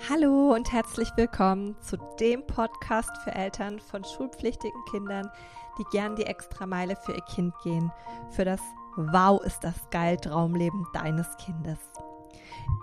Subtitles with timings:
[0.00, 5.30] Hallo und herzlich willkommen zu dem Podcast für Eltern von schulpflichtigen Kindern,
[5.78, 7.90] die gern die Extrameile für ihr Kind gehen,
[8.30, 8.60] für das
[8.96, 11.78] Wow ist das geil Traumleben deines Kindes.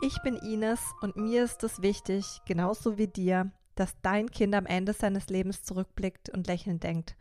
[0.02, 4.66] Ich bin Ines und mir ist es wichtig, genauso wie dir, dass dein Kind am
[4.66, 7.16] Ende seines Lebens zurückblickt und lächelnd denkt,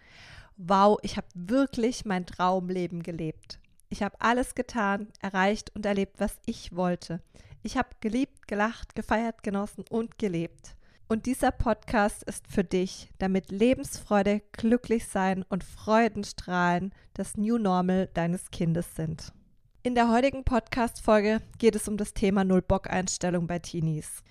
[0.57, 3.59] wow, ich habe wirklich mein Traumleben gelebt.
[3.89, 7.21] Ich habe alles getan, erreicht und erlebt, was ich wollte.
[7.63, 10.77] Ich habe geliebt, gelacht, gefeiert, genossen und gelebt.
[11.09, 18.09] Und dieser Podcast ist für dich, damit Lebensfreude, glücklich sein und Freudenstrahlen das New Normal
[18.15, 19.35] deines Kindes sind.
[19.83, 24.23] In der heutigen Podcast-Folge geht es um das Thema Null-Bock-Einstellung bei Teenies.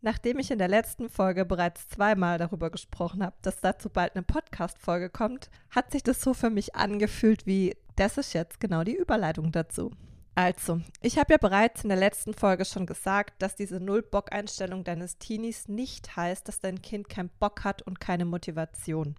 [0.00, 4.22] Nachdem ich in der letzten Folge bereits zweimal darüber gesprochen habe, dass dazu bald eine
[4.22, 8.96] Podcast-Folge kommt, hat sich das so für mich angefühlt wie, das ist jetzt genau die
[8.96, 9.90] Überleitung dazu.
[10.38, 15.18] Also, ich habe ja bereits in der letzten Folge schon gesagt, dass diese Null-Bock-Einstellung deines
[15.18, 19.16] Teenies nicht heißt, dass dein Kind keinen Bock hat und keine Motivation.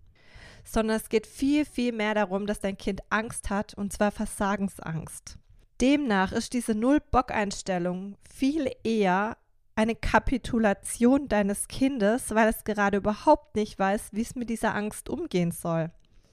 [0.63, 5.37] Sondern es geht viel, viel mehr darum, dass dein Kind Angst hat, und zwar Versagensangst.
[5.81, 9.35] Demnach ist diese Null-Bock-Einstellung viel eher
[9.75, 15.09] eine Kapitulation deines Kindes, weil es gerade überhaupt nicht weiß, wie es mit dieser Angst
[15.09, 15.91] umgehen soll.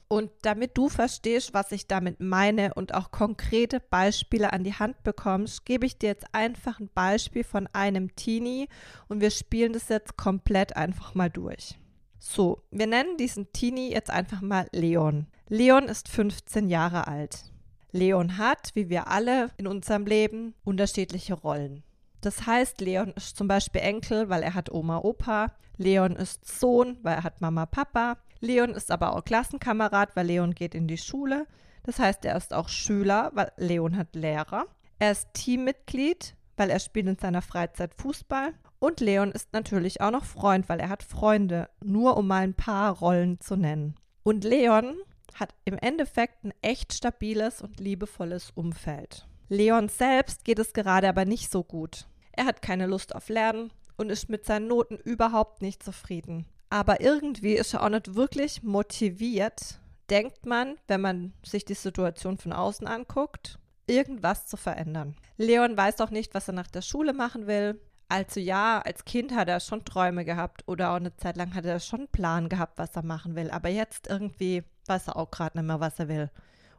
[0.09, 5.03] Und damit du verstehst, was ich damit meine und auch konkrete Beispiele an die Hand
[5.03, 8.69] bekommst, gebe ich dir jetzt einfach ein Beispiel von einem Teenie
[9.09, 11.77] und wir spielen das jetzt komplett einfach mal durch.
[12.19, 15.27] So, wir nennen diesen Teenie jetzt einfach mal Leon.
[15.49, 17.45] Leon ist 15 Jahre alt.
[17.91, 21.83] Leon hat, wie wir alle in unserem Leben, unterschiedliche Rollen.
[22.21, 25.53] Das heißt, Leon ist zum Beispiel Enkel, weil er hat Oma, Opa.
[25.77, 28.19] Leon ist Sohn, weil er hat Mama, Papa.
[28.41, 31.47] Leon ist aber auch Klassenkamerad, weil Leon geht in die Schule.
[31.83, 34.67] Das heißt, er ist auch Schüler, weil Leon hat Lehrer.
[34.98, 38.55] Er ist Teammitglied, weil er spielt in seiner Freizeit Fußball.
[38.78, 42.55] Und Leon ist natürlich auch noch Freund, weil er hat Freunde, nur um mal ein
[42.55, 43.95] paar Rollen zu nennen.
[44.23, 44.97] Und Leon
[45.34, 49.27] hat im Endeffekt ein echt stabiles und liebevolles Umfeld.
[49.49, 52.06] Leon selbst geht es gerade aber nicht so gut.
[52.32, 56.47] Er hat keine Lust auf Lernen und ist mit seinen Noten überhaupt nicht zufrieden.
[56.76, 62.37] Aber irgendwie ist er auch nicht wirklich motiviert, denkt man, wenn man sich die Situation
[62.37, 65.16] von außen anguckt, irgendwas zu verändern.
[65.38, 67.81] Leon weiß auch nicht, was er nach der Schule machen will.
[68.10, 71.64] Also ja, als Kind hat er schon Träume gehabt oder auch eine Zeit lang hat
[71.64, 73.50] er schon einen Plan gehabt, was er machen will.
[73.50, 76.31] Aber jetzt irgendwie weiß er auch gerade nicht mehr, was er will.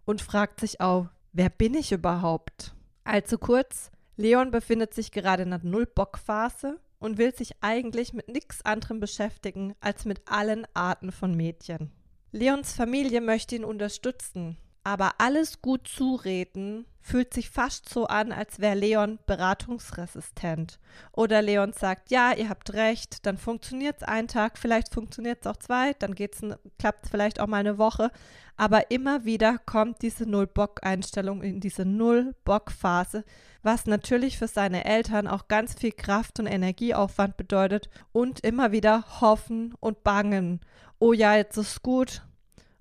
[0.05, 2.75] Und fragt sich auch, wer bin ich überhaupt?
[3.03, 8.63] Also kurz, Leon befindet sich gerade in einer Null-Bock-Phase und will sich eigentlich mit nichts
[8.63, 11.91] anderem beschäftigen als mit allen Arten von Mädchen.
[12.31, 18.59] Leons Familie möchte ihn unterstützen, aber alles gut zureden fühlt sich fast so an, als
[18.59, 20.79] wäre Leon beratungsresistent.
[21.11, 25.47] Oder Leon sagt, ja, ihr habt recht, dann funktioniert es einen Tag, vielleicht funktioniert es
[25.47, 28.11] auch zwei, dann klappt es vielleicht auch mal eine Woche.
[28.55, 33.25] Aber immer wieder kommt diese Null-Bock-Einstellung in diese Null-Bock-Phase,
[33.63, 39.03] was natürlich für seine Eltern auch ganz viel Kraft und Energieaufwand bedeutet und immer wieder
[39.19, 40.61] hoffen und bangen.
[40.97, 42.21] Oh ja, jetzt ist gut.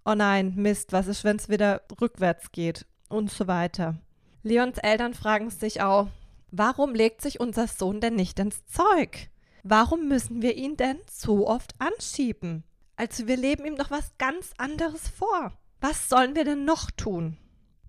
[0.09, 2.87] Oh nein, Mist, was ist, wenn es wieder rückwärts geht?
[3.09, 3.97] Und so weiter.
[4.45, 6.07] Leons Eltern fragen sich auch,
[6.53, 9.31] warum legt sich unser Sohn denn nicht ins Zeug?
[9.65, 12.63] Warum müssen wir ihn denn so oft anschieben?
[12.95, 15.53] Also wir leben ihm doch was ganz anderes vor.
[15.81, 17.37] Was sollen wir denn noch tun?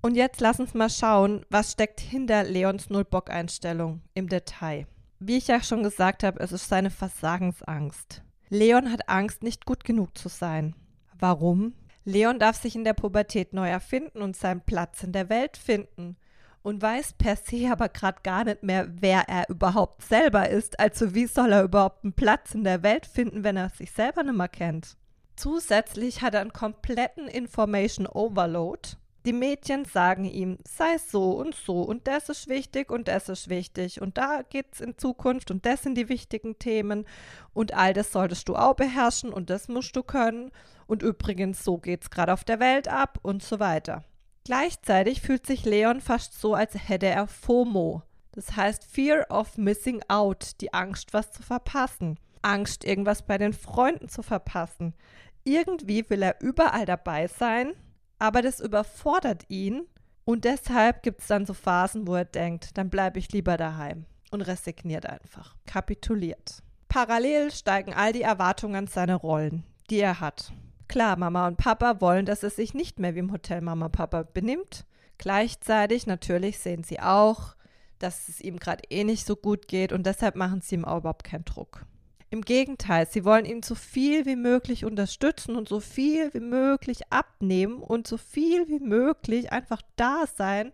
[0.02, 4.88] Und jetzt lass uns mal schauen, was steckt hinter Leons Nullbock-Einstellung im Detail.
[5.20, 8.24] Wie ich ja schon gesagt habe, es ist seine Versagensangst.
[8.50, 10.74] Leon hat Angst, nicht gut genug zu sein.
[11.20, 11.74] Warum?
[12.08, 16.16] Leon darf sich in der Pubertät neu erfinden und seinen Platz in der Welt finden
[16.64, 20.80] und weiß per se aber gerade gar nicht mehr, wer er überhaupt selber ist.
[20.80, 24.24] Also wie soll er überhaupt einen Platz in der Welt finden, wenn er sich selber
[24.24, 24.96] nicht mehr kennt?
[25.36, 28.92] Zusätzlich hat er einen kompletten Information Overload.
[29.28, 33.50] Die Mädchen sagen ihm, sei so und so und das ist wichtig und das ist
[33.50, 37.06] wichtig und da geht's in Zukunft und das sind die wichtigen Themen
[37.54, 40.50] und all das solltest du auch beherrschen und das musst du können
[40.86, 44.06] und übrigens so geht's gerade auf der Welt ab und so weiter.
[44.46, 48.04] Gleichzeitig fühlt sich Leon fast so, als hätte er FOMO.
[48.32, 52.18] Das heißt Fear of Missing Out, die Angst, was zu verpassen.
[52.44, 54.94] Angst, irgendwas bei den Freunden zu verpassen.
[55.44, 57.74] Irgendwie will er überall dabei sein,
[58.20, 59.86] aber das überfordert ihn
[60.26, 64.06] und deshalb gibt es dann so Phasen, wo er denkt, dann bleibe ich lieber daheim
[64.32, 66.62] und resigniert einfach, kapituliert.
[66.90, 70.52] Parallel steigen all die Erwartungen an seine Rollen, die er hat.
[70.88, 74.24] Klar, Mama und Papa wollen, dass es sich nicht mehr wie im Hotel Mama Papa
[74.24, 74.86] benimmt.
[75.18, 77.56] Gleichzeitig natürlich sehen sie auch,
[78.00, 81.00] dass es ihm gerade eh nicht so gut geht und deshalb machen sie ihm auch
[81.00, 81.86] überhaupt keinen Druck.
[82.30, 87.02] Im Gegenteil, sie wollen ihn so viel wie möglich unterstützen und so viel wie möglich
[87.10, 90.74] abnehmen und so viel wie möglich einfach da sein,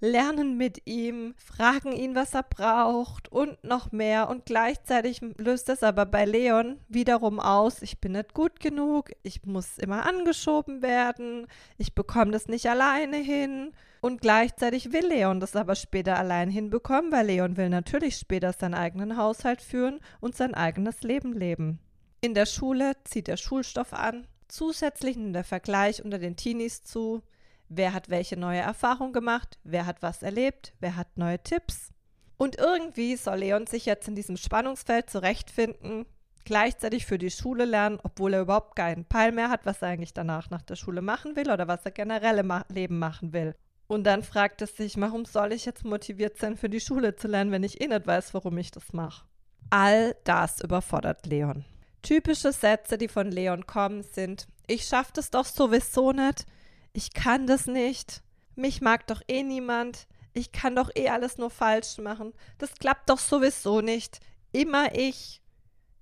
[0.00, 4.28] lernen mit ihm, fragen ihn, was er braucht und noch mehr.
[4.28, 9.44] Und gleichzeitig löst das aber bei Leon wiederum aus, ich bin nicht gut genug, ich
[9.44, 11.48] muss immer angeschoben werden,
[11.78, 13.72] ich bekomme das nicht alleine hin.
[14.02, 18.74] Und gleichzeitig will Leon das aber später allein hinbekommen, weil Leon will natürlich später seinen
[18.74, 21.78] eigenen Haushalt führen und sein eigenes Leben leben.
[22.20, 24.26] In der Schule zieht er Schulstoff an.
[24.48, 27.22] Zusätzlich nimmt der Vergleich unter den Teenies zu.
[27.68, 29.60] Wer hat welche neue Erfahrung gemacht?
[29.62, 30.74] Wer hat was erlebt?
[30.80, 31.92] Wer hat neue Tipps?
[32.36, 36.06] Und irgendwie soll Leon sich jetzt in diesem Spannungsfeld zurechtfinden,
[36.44, 40.12] gleichzeitig für die Schule lernen, obwohl er überhaupt keinen Peil mehr hat, was er eigentlich
[40.12, 43.54] danach nach der Schule machen will oder was er generell im Leben machen will.
[43.92, 47.28] Und dann fragt es sich, warum soll ich jetzt motiviert sein, für die Schule zu
[47.28, 49.26] lernen, wenn ich eh nicht weiß, warum ich das mache?
[49.68, 51.66] All das überfordert Leon.
[52.00, 56.46] Typische Sätze, die von Leon kommen, sind: Ich schaff das doch sowieso nicht.
[56.94, 58.22] Ich kann das nicht.
[58.54, 60.06] Mich mag doch eh niemand.
[60.32, 62.32] Ich kann doch eh alles nur falsch machen.
[62.56, 64.20] Das klappt doch sowieso nicht.
[64.52, 65.42] Immer ich.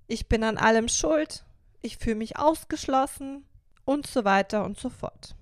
[0.07, 1.43] Ich bin an allem schuld.
[1.81, 3.45] Ich fühle mich ausgeschlossen.
[3.83, 5.35] Und so weiter und so fort.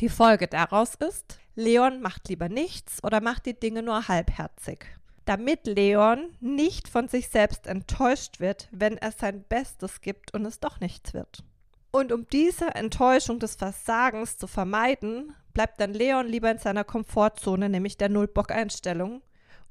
[0.00, 4.84] Die Folge daraus ist, Leon macht lieber nichts oder macht die Dinge nur halbherzig.
[5.24, 10.60] Damit Leon nicht von sich selbst enttäuscht wird, wenn er sein Bestes gibt und es
[10.60, 11.44] doch nichts wird.
[11.90, 17.70] Und um diese Enttäuschung des Versagens zu vermeiden, bleibt dann Leon lieber in seiner Komfortzone,
[17.70, 19.22] nämlich der Nullbock-Einstellung,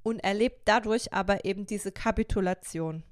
[0.02, 3.04] und erlebt dadurch aber eben diese Kapitulation.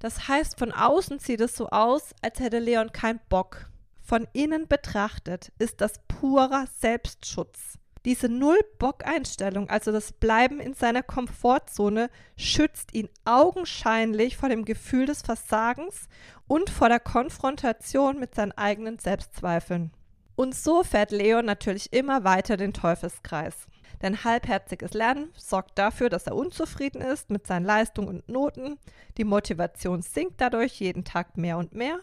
[0.00, 3.70] Das heißt, von außen sieht es so aus, als hätte Leon keinen Bock.
[4.02, 7.78] Von innen betrachtet ist das purer Selbstschutz.
[8.04, 15.22] Diese Null-Bock-Einstellung, also das Bleiben in seiner Komfortzone, schützt ihn augenscheinlich vor dem Gefühl des
[15.22, 16.08] Versagens
[16.46, 19.92] und vor der Konfrontation mit seinen eigenen Selbstzweifeln.
[20.36, 23.66] Und so fährt Leon natürlich immer weiter den Teufelskreis.
[24.02, 28.78] Denn halbherziges Lernen sorgt dafür, dass er unzufrieden ist mit seinen Leistungen und Noten.
[29.16, 31.98] Die Motivation sinkt dadurch jeden Tag mehr und mehr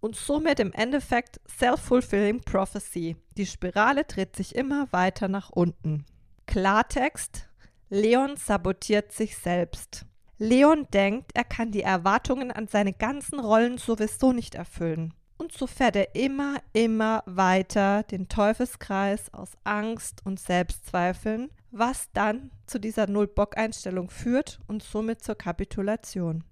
[0.00, 3.16] und somit im Endeffekt Self-Fulfilling Prophecy.
[3.36, 6.04] Die Spirale dreht sich immer weiter nach unten.
[6.46, 7.48] Klartext:
[7.90, 10.04] Leon sabotiert sich selbst.
[10.38, 15.12] Leon denkt, er kann die Erwartungen an seine ganzen Rollen sowieso nicht erfüllen.
[15.36, 22.50] Und so fährt er immer, immer weiter den Teufelskreis aus Angst und Selbstzweifeln, was dann
[22.66, 26.44] zu dieser Null-Bock-Einstellung führt und somit zur Kapitulation.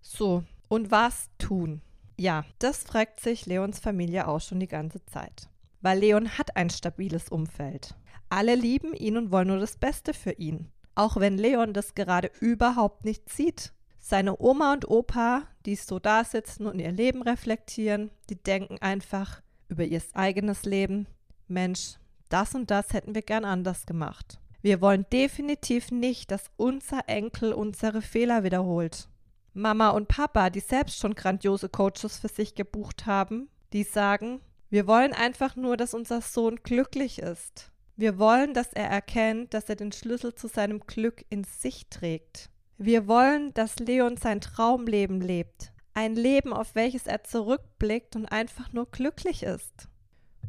[0.00, 1.80] So, und was tun?
[2.16, 5.48] Ja, das fragt sich Leons Familie auch schon die ganze Zeit.
[5.80, 7.94] Weil Leon hat ein stabiles Umfeld.
[8.28, 10.70] Alle lieben ihn und wollen nur das Beste für ihn.
[10.94, 13.72] Auch wenn Leon das gerade überhaupt nicht sieht.
[13.98, 19.42] Seine Oma und Opa, die so da sitzen und ihr Leben reflektieren, die denken einfach
[19.68, 21.06] über ihr eigenes Leben.
[21.48, 21.96] Mensch,
[22.28, 24.38] das und das hätten wir gern anders gemacht.
[24.62, 29.08] Wir wollen definitiv nicht, dass unser Enkel unsere Fehler wiederholt.
[29.54, 34.86] Mama und Papa, die selbst schon grandiose Coaches für sich gebucht haben, die sagen, wir
[34.88, 37.70] wollen einfach nur, dass unser Sohn glücklich ist.
[37.96, 42.50] Wir wollen, dass er erkennt, dass er den Schlüssel zu seinem Glück in sich trägt.
[42.76, 45.72] Wir wollen, dass Leon sein Traumleben lebt.
[45.94, 49.88] Ein Leben, auf welches er zurückblickt und einfach nur glücklich ist.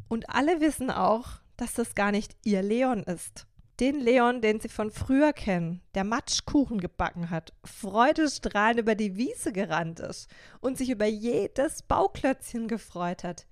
[0.07, 3.45] Und alle wissen auch, dass das gar nicht ihr Leon ist.
[3.81, 9.51] Den Leon, den sie von früher kennen, der Matschkuchen gebacken hat, freudestrahlend über die Wiese
[9.51, 10.29] gerannt ist
[10.61, 13.45] und sich über jedes Bauklötzchen gefreut hat.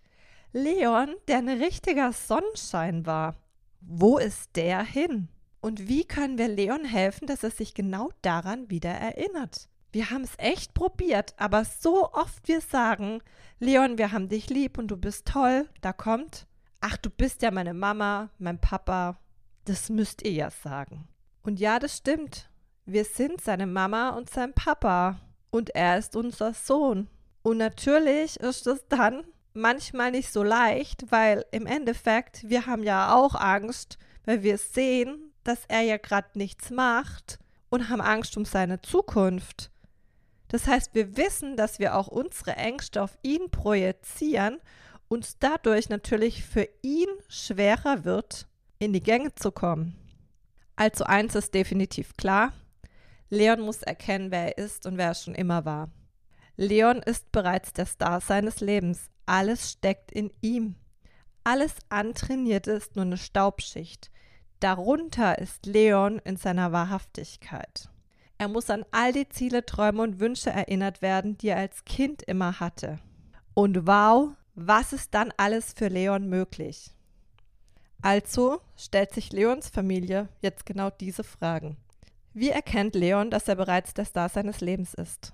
[0.54, 3.36] Leon, der ein richtiger Sonnenschein war.
[3.82, 5.28] Wo ist der hin?
[5.60, 9.68] Und wie können wir Leon helfen, dass er sich genau daran wieder erinnert?
[9.92, 13.22] Wir haben es echt probiert, aber so oft wir sagen,
[13.60, 16.48] Leon, wir haben dich lieb und du bist toll, da kommt,
[16.80, 19.20] ach, du bist ja meine Mama, mein Papa
[19.66, 21.08] das müsst ihr ja sagen.
[21.42, 22.50] Und ja, das stimmt.
[22.86, 25.20] Wir sind seine Mama und sein Papa.
[25.52, 27.10] Und er ist unser Sohn.
[27.44, 33.16] Und natürlich ist es dann manchmal nicht so leicht, weil im Endeffekt, wir haben ja
[33.16, 37.40] auch Angst, weil wir sehen, dass er ja gerade nichts macht
[37.70, 39.70] und haben Angst um seine Zukunft.
[40.48, 44.60] Das heißt, wir wissen, dass wir auch unsere Ängste auf ihn projizieren
[45.08, 48.48] und dadurch natürlich für ihn schwerer wird,
[48.86, 49.96] in die Gänge zu kommen.
[50.76, 52.54] Also eins ist definitiv klar,
[53.34, 55.90] Leon muss erkennen, wer er ist und wer er schon immer war.
[56.56, 59.10] Leon ist bereits der Star seines Lebens.
[59.26, 60.76] Alles steckt in ihm.
[61.44, 64.12] Alles antrainierte ist nur eine Staubschicht.
[64.60, 67.90] Darunter ist Leon in seiner Wahrhaftigkeit.
[68.38, 72.22] Er muss an all die Ziele, Träume und Wünsche erinnert werden, die er als Kind
[72.22, 73.00] immer hatte.
[73.56, 76.92] Und wow, was ist dann alles für Leon möglich?
[78.04, 81.78] Also stellt sich Leons Familie jetzt genau diese Fragen.
[82.34, 85.32] Wie erkennt Leon, dass er bereits der Star seines Lebens ist?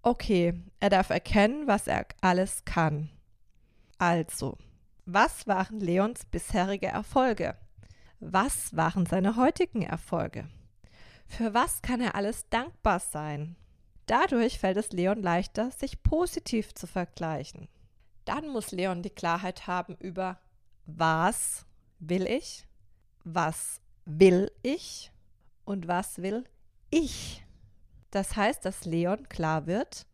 [0.00, 3.10] Okay, er darf erkennen, was er alles kann.
[3.98, 4.56] Also,
[5.06, 7.56] was waren Leons bisherige Erfolge?
[8.20, 10.48] Was waren seine heutigen Erfolge?
[11.26, 13.56] Für was kann er alles dankbar sein?
[14.06, 17.66] Dadurch fällt es Leon leichter, sich positiv zu vergleichen.
[18.24, 20.38] Dann muss Leon die Klarheit haben über
[20.86, 21.66] was
[21.98, 22.66] will ich,
[23.24, 25.12] was will ich
[25.64, 26.44] und was will
[26.90, 27.44] ich.
[28.10, 30.06] Das heißt, dass Leon klar wird,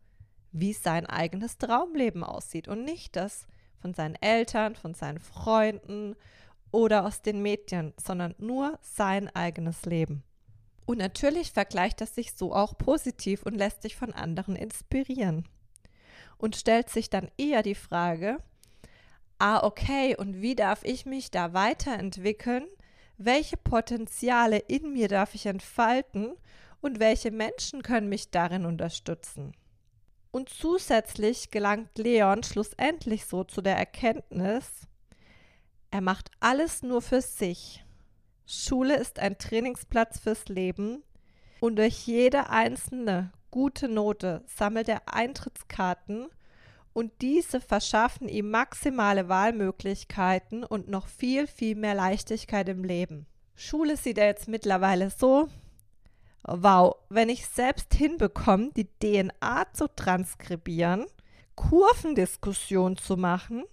[0.51, 3.47] wie sein eigenes Traumleben aussieht und nicht das
[3.79, 6.15] von seinen Eltern, von seinen Freunden
[6.71, 10.23] oder aus den Medien, sondern nur sein eigenes Leben.
[10.85, 15.47] Und natürlich vergleicht er sich so auch positiv und lässt sich von anderen inspirieren.
[16.37, 18.39] Und stellt sich dann eher die Frage,
[19.41, 22.67] ah okay, und wie darf ich mich da weiterentwickeln?
[23.17, 26.35] Welche Potenziale in mir darf ich entfalten
[26.79, 29.53] und welche Menschen können mich darin unterstützen?
[30.29, 34.87] Und zusätzlich gelangt Leon schlussendlich so zu der Erkenntnis,
[35.89, 37.83] er macht alles nur für sich.
[38.45, 41.03] Schule ist ein Trainingsplatz fürs Leben
[41.59, 46.29] und durch jede einzelne gute Note sammelt er Eintrittskarten
[46.93, 53.25] und diese verschaffen ihm maximale Wahlmöglichkeiten und noch viel, viel mehr Leichtigkeit im Leben.
[53.55, 55.47] Schule sieht er jetzt mittlerweile so,
[56.43, 61.05] wow, wenn ich selbst hinbekomme, die DNA zu transkribieren,
[61.55, 63.63] Kurvendiskussion zu machen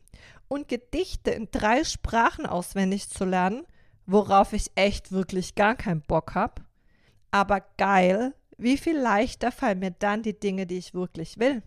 [0.48, 3.64] und Gedichte in drei Sprachen auswendig zu lernen,
[4.06, 6.62] worauf ich echt wirklich gar keinen Bock habe.
[7.30, 11.62] Aber geil, wie viel leichter fallen mir dann die Dinge, die ich wirklich will.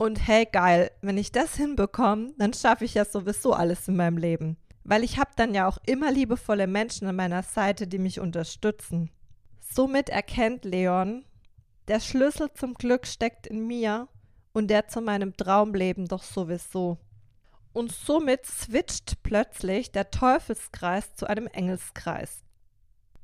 [0.00, 4.16] Und hey, geil, wenn ich das hinbekomme, dann schaffe ich ja sowieso alles in meinem
[4.16, 4.56] Leben.
[4.82, 9.10] Weil ich habe dann ja auch immer liebevolle Menschen an meiner Seite, die mich unterstützen.
[9.60, 11.26] Somit erkennt Leon,
[11.88, 14.08] der Schlüssel zum Glück steckt in mir
[14.54, 16.96] und der zu meinem Traumleben doch sowieso.
[17.74, 22.42] Und somit switcht plötzlich der Teufelskreis zu einem Engelskreis.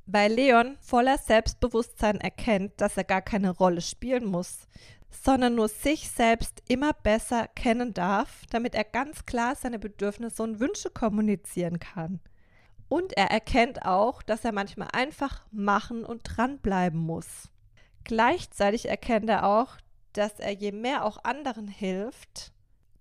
[0.04, 4.68] Weil Leon voller Selbstbewusstsein erkennt, dass er gar keine Rolle spielen muss,
[5.10, 10.60] sondern nur sich selbst immer besser kennen darf, damit er ganz klar seine Bedürfnisse und
[10.60, 12.20] Wünsche kommunizieren kann.
[12.88, 17.48] Und er erkennt auch, dass er manchmal einfach machen und dranbleiben muss.
[18.04, 19.76] Gleichzeitig erkennt er auch,
[20.12, 22.52] dass er je mehr auch anderen hilft,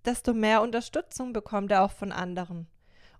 [0.04, 2.66] desto mehr Unterstützung bekommt er auch von anderen.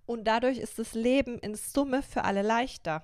[0.05, 3.03] Und dadurch ist das Leben in Summe für alle leichter.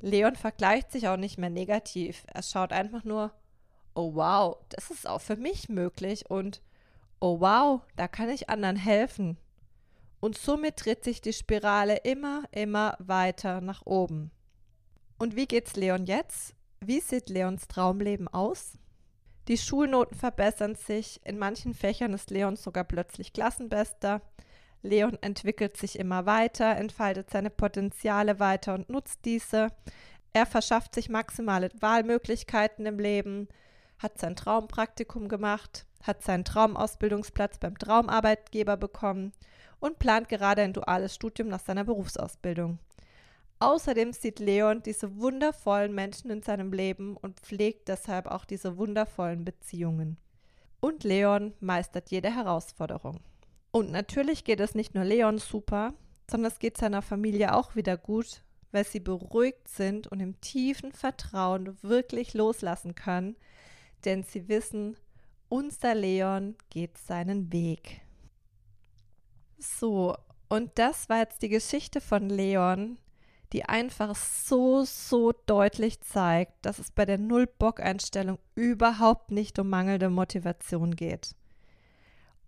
[0.00, 2.24] Leon vergleicht sich auch nicht mehr negativ.
[2.26, 3.32] Er schaut einfach nur,
[3.94, 6.62] oh wow, das ist auch für mich möglich und
[7.20, 9.38] oh wow, da kann ich anderen helfen.
[10.20, 14.30] Und somit dreht sich die Spirale immer, immer weiter nach oben.
[15.18, 16.54] Und wie geht's Leon jetzt?
[16.80, 18.78] Wie sieht Leons Traumleben aus?
[19.48, 21.20] Die Schulnoten verbessern sich.
[21.24, 24.22] In manchen Fächern ist Leon sogar plötzlich Klassenbester.
[24.82, 29.68] Leon entwickelt sich immer weiter, entfaltet seine Potenziale weiter und nutzt diese.
[30.32, 33.48] Er verschafft sich maximale Wahlmöglichkeiten im Leben,
[34.02, 39.32] hat sein Traumpraktikum gemacht, hat seinen Traumausbildungsplatz beim Traumarbeitgeber bekommen
[39.78, 42.78] und plant gerade ein duales Studium nach seiner Berufsausbildung.
[43.60, 49.44] Außerdem sieht Leon diese wundervollen Menschen in seinem Leben und pflegt deshalb auch diese wundervollen
[49.44, 50.16] Beziehungen.
[50.80, 53.20] Und Leon meistert jede Herausforderung.
[53.70, 55.94] Und natürlich geht es nicht nur Leon super,
[56.28, 58.42] sondern es geht seiner Familie auch wieder gut,
[58.72, 63.36] weil sie beruhigt sind und im tiefen Vertrauen wirklich loslassen können,
[64.04, 64.96] denn sie wissen,
[65.48, 68.00] unser Leon geht seinen Weg.
[69.58, 70.16] So,
[70.48, 72.98] und das war jetzt die Geschichte von Leon,
[73.52, 80.08] die einfach so, so deutlich zeigt, dass es bei der Null-Bock-Einstellung überhaupt nicht um mangelnde
[80.08, 81.34] Motivation geht.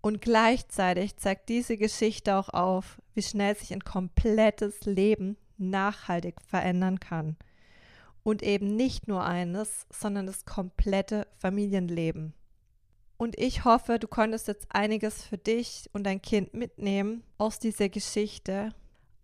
[0.01, 6.99] Und gleichzeitig zeigt diese Geschichte auch auf, wie schnell sich ein komplettes Leben nachhaltig verändern
[6.99, 7.37] kann.
[8.25, 12.33] Und eben nicht nur eines, sondern das komplette Familienleben.
[13.15, 17.87] Und ich hoffe, du konntest jetzt einiges für dich und dein Kind mitnehmen aus dieser
[17.87, 18.73] Geschichte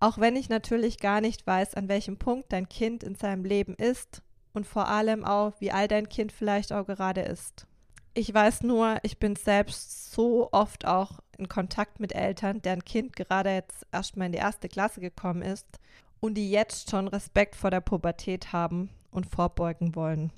[0.01, 3.75] auch wenn ich natürlich gar nicht weiß, an welchem Punkt dein Kind in seinem Leben
[3.75, 7.67] ist und vor allem auch, wie alt dein Kind vielleicht auch gerade ist.
[8.15, 13.15] Ich weiß nur, ich bin selbst so oft auch in Kontakt mit Eltern, deren Kind
[13.15, 15.67] gerade jetzt erstmal in die erste Klasse gekommen ist
[16.21, 20.31] und die jetzt schon Respekt vor der Pubertät haben und vorbeugen wollen.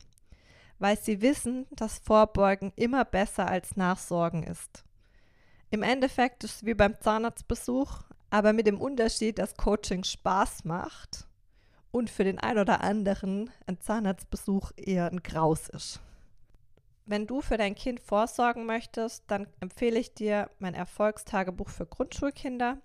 [0.79, 4.83] weil sie wissen, dass Vorbeugen immer besser als Nachsorgen ist.
[5.69, 11.25] Im Endeffekt ist es wie beim Zahnarztbesuch, aber mit dem Unterschied, dass Coaching Spaß macht
[11.91, 16.01] und für den einen oder anderen ein Zahnarztbesuch eher ein Graus ist.
[17.05, 22.77] Wenn du für dein Kind vorsorgen möchtest, dann empfehle ich dir mein Erfolgstagebuch für Grundschulkinder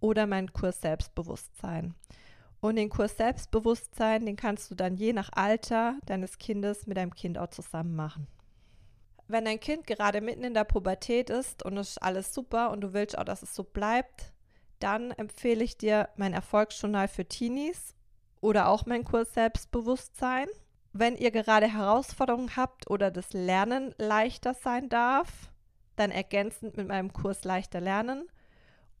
[0.00, 1.94] oder meinen Kurs Selbstbewusstsein.
[2.60, 7.14] Und den Kurs Selbstbewusstsein, den kannst du dann je nach Alter deines Kindes mit deinem
[7.14, 8.26] Kind auch zusammen machen.
[9.28, 12.80] Wenn dein Kind gerade mitten in der Pubertät ist und es ist alles super und
[12.80, 14.32] du willst auch, dass es so bleibt,
[14.80, 17.94] dann empfehle ich dir mein Erfolgsjournal für Teenies
[18.40, 20.48] oder auch mein Kurs Selbstbewusstsein.
[20.92, 25.50] Wenn ihr gerade Herausforderungen habt oder das Lernen leichter sein darf,
[25.96, 28.26] dann ergänzend mit meinem Kurs Leichter Lernen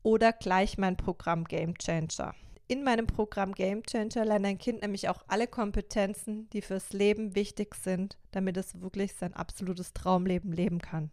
[0.02, 2.34] oder gleich mein Programm Game Changer.
[2.70, 7.34] In meinem Programm Game Changer lernt ein Kind nämlich auch alle Kompetenzen, die fürs Leben
[7.34, 11.10] wichtig sind, damit es wirklich sein absolutes Traumleben leben kann.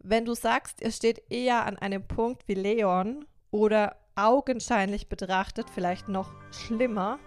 [0.00, 6.08] Wenn du sagst, ihr steht eher an einem Punkt wie Leon oder augenscheinlich betrachtet vielleicht
[6.08, 7.20] noch schlimmer,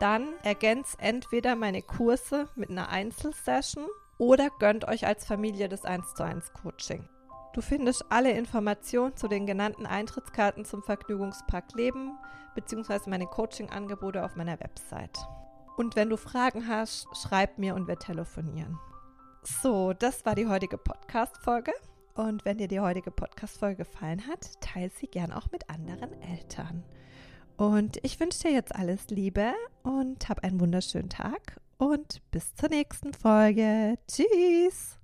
[0.00, 6.14] dann ergänzt entweder meine Kurse mit einer Einzelsession oder gönnt euch als Familie das 1
[6.14, 7.06] zu 1 Coaching.
[7.58, 12.12] Du findest alle Informationen zu den genannten Eintrittskarten zum Vergnügungspark Leben
[12.54, 13.10] bzw.
[13.10, 15.18] meine Coaching-Angebote auf meiner Website.
[15.76, 18.78] Und wenn du Fragen hast, schreib mir und wir telefonieren.
[19.42, 21.72] So, das war die heutige Podcast-Folge.
[22.14, 26.84] Und wenn dir die heutige Podcast-Folge gefallen hat, teile sie gern auch mit anderen Eltern.
[27.56, 32.68] Und ich wünsche dir jetzt alles Liebe und hab einen wunderschönen Tag und bis zur
[32.68, 33.98] nächsten Folge.
[34.06, 34.97] Tschüss!